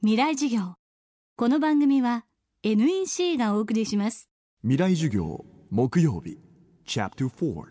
[0.00, 0.74] 未来授業。
[1.36, 2.24] この番組は
[2.62, 4.28] NEC がお送りします。
[4.62, 6.38] 未来授業木曜日。
[6.86, 7.64] チャプター4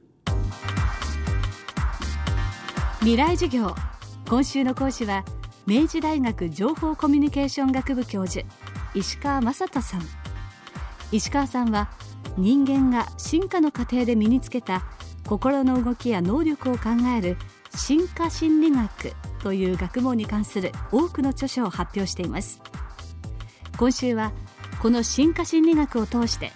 [3.00, 3.74] 未来授業。
[4.28, 5.24] 今週の講師は
[5.66, 8.46] 明治大学情報コミュニケーション学部教授
[8.94, 10.02] 石川雅人さん。
[11.14, 11.90] 石川さんは
[12.38, 14.84] 人間が進化の過程で身につけた
[15.26, 17.38] 心の動きや能力を考える
[17.74, 22.62] 進化心理学という学問に関する多くの著書を発表しています。
[23.78, 24.32] 今週は
[24.82, 26.52] この進化心理学を通して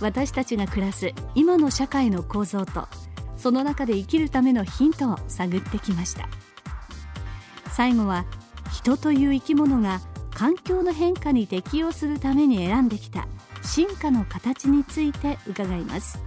[0.00, 2.88] 私たちが暮らす今の社会の構造と
[3.36, 6.28] その中で生きるためのヒントを探ってきました。
[7.70, 8.24] 最後は
[8.70, 10.00] 人という生き物が
[10.34, 13.26] 環境の変化に適応するために選んできた
[13.62, 16.18] 進化の形について伺います。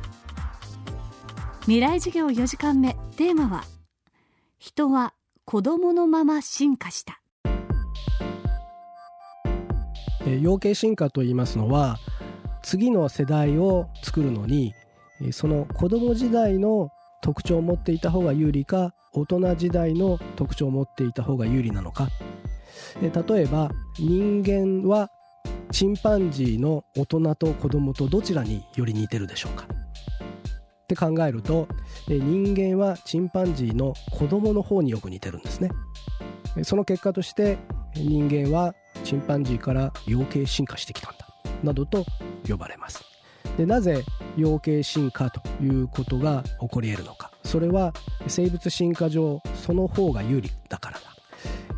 [1.61, 3.63] 未来授業4時間目テーマは
[4.59, 5.13] 人は
[5.47, 7.21] 子供のまま進化した。
[10.25, 11.97] 養鶏進化と言いますのは
[12.63, 14.73] 次の世代を作るのに
[15.31, 16.89] その子供時代の
[17.21, 22.09] 特徴を持っていた方が有利か大人時代の特徴を持っていた方が有利なのか。
[22.99, 23.11] 例
[23.43, 25.11] えば人間は
[25.71, 29.67] チンパンジーの大人と子供とどちらにより似てるでしょうか。
[30.85, 31.67] って考えると
[32.07, 35.71] 人間はチンパンジーの子供の方によく似てるんですね。
[36.63, 37.57] その結果として
[37.95, 41.27] 人間はチンパンジーから養鶏進化してきたんだ
[41.63, 42.05] などと
[42.47, 43.03] 呼ばれます。
[43.57, 44.03] でなぜ
[44.37, 47.31] 養鶏進化ということが起こり得るのか。
[47.43, 47.93] それは
[48.27, 51.03] 生物進化上その方が有利だからだ、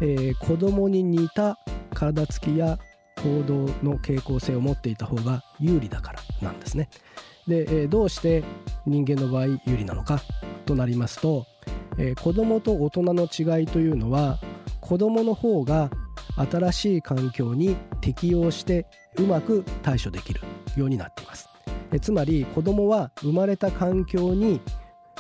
[0.02, 1.58] えー、子供に似た
[1.94, 2.78] 体つきや
[3.24, 6.90] 行動の傾向性を持っていた方が有利だからなんですね。
[7.48, 8.44] で、えー、どうして
[8.86, 10.22] 人間の場合有利なのか
[10.66, 11.46] となりますと、
[11.98, 14.40] えー、子供と大人の違いというのは
[14.82, 15.90] 子供の方が
[16.36, 18.86] 新しい環境に適応して
[19.18, 20.42] うまく対処できる
[20.76, 21.50] ようになっています。
[21.92, 24.62] えつまり子供は生まれた環境に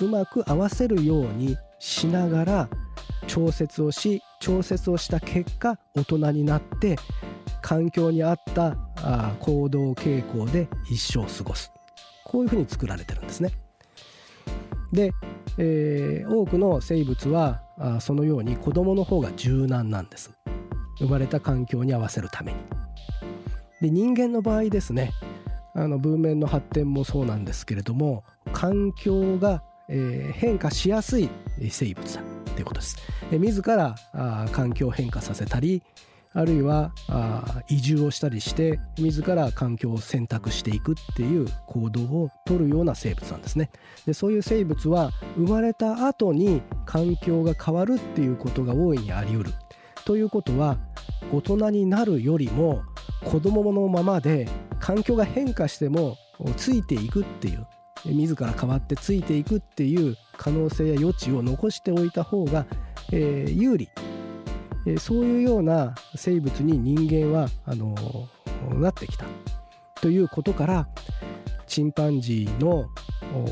[0.01, 2.69] うまく合わせるようにしながら
[3.27, 6.97] 調節をし調節をした結果大人になって
[7.61, 8.75] 環境に合った
[9.39, 11.71] 行動傾向で一生過ごす。
[12.27, 13.53] こういうふうに作られてるんですね。
[14.91, 15.13] で、
[15.57, 20.31] えー、多くの生物はあそのように子供の方が柔軟なんです
[20.99, 22.59] 生まれた環境に合わせるために
[23.81, 25.11] で人間の場合ですね
[25.75, 28.23] あの文明の発展もそうなんですけれども
[28.53, 31.29] 環境が、えー、変化しやすい
[31.69, 32.21] 生物だ
[32.55, 32.97] ということです。
[33.31, 35.83] 自らあ環境を変化させたり
[36.37, 43.71] あるいはあ移住をしたりして自ら環境を選択していくっていう行動をとるような生物なんですね。
[44.05, 49.53] でそういう生物は生まれた後に環境が変わるっていうことが大いにあり得る。
[50.05, 50.77] ということは
[51.33, 52.83] 大人になるよりも
[53.25, 54.47] 子供のままで
[54.79, 56.17] 環境が変化しても
[56.55, 57.65] ついていくっていう
[58.05, 62.67] 自ら変わってついていくっていう可能性や余地を残しておいた方が、
[63.11, 63.89] えー、有利。
[64.87, 67.93] えそういうような生物に人間はあの
[68.79, 69.25] なってきた。
[70.01, 70.87] ということから
[71.65, 72.87] チンパンジーの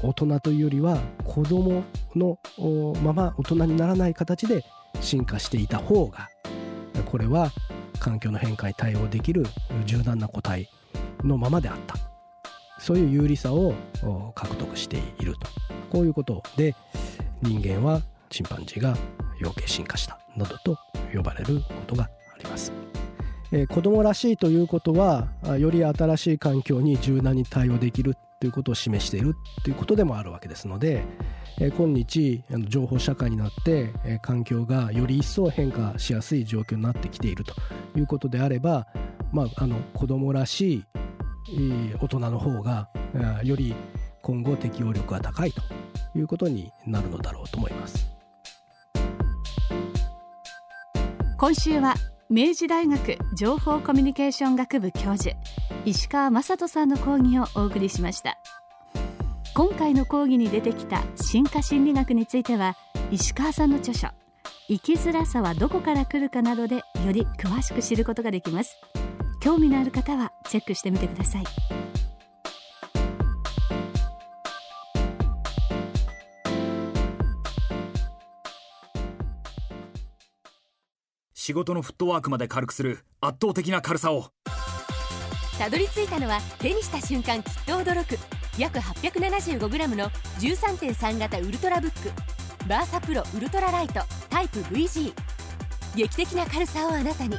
[0.02, 1.84] 大人というよりは子供
[2.16, 2.40] の
[3.04, 4.64] まま大人にならない形で
[5.02, 6.30] 進化していた方が
[7.06, 7.52] これは
[8.00, 9.44] 環境の変化に対応できる
[9.86, 10.70] 柔軟な個体
[11.24, 11.96] のままであった。
[12.80, 13.74] そういう有利さを
[14.36, 15.48] 獲得していると。
[15.90, 16.76] こういうことで
[17.42, 18.96] 人間はチンパンジーが
[19.40, 20.78] 養鶏進化したなどと
[21.16, 22.72] 呼ばれることがあります。
[23.52, 25.28] えー、子供らしいということは
[25.60, 31.04] より新しい環境に柔軟に対応できるということを示しているということでもあるわけですので、
[31.60, 37.54] えー、今日情報社会になって、えー、環境がより一層変化しやすい状況になってきていると
[37.98, 38.88] いうことであれば、
[39.32, 40.86] まあ、あの子供らしい、
[42.00, 42.90] 大人の方が
[43.44, 43.76] より
[44.22, 45.62] 今後適応力が高いと
[46.18, 48.15] いうことになるのだろうと思います。
[51.46, 51.94] 今週は
[52.28, 55.36] 明治大学情報コミュニケーション学部教授
[55.86, 58.40] 石川雅人さんの講義をお送りしました。
[59.54, 62.76] 今回の講義に出てきた進化心理学については
[63.12, 64.08] 石川さんの著書
[64.70, 68.80] 生きづらさはどこから来るかなどでより詳しく知ることができます。
[69.40, 71.44] 興味のある方はチェックしてみてください。
[81.46, 84.32] 仕事のフットワークまで軽くする圧倒的な軽さを。
[85.60, 88.18] たどり着いたのは手にした瞬間きっと驚く。
[88.58, 90.10] 約 875g の
[90.40, 92.68] 13.3型ウルトラブック。
[92.68, 95.14] バーサプロウルトラライトタイプ VG
[95.96, 97.38] 劇的な軽さをあなたに。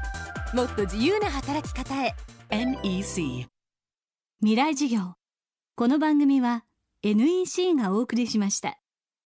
[0.54, 2.14] もっと自由な働き方へ。
[2.50, 3.48] NEC
[4.38, 5.14] 未来授業。
[5.74, 6.64] この番組は
[7.02, 8.78] NEC がお送りしました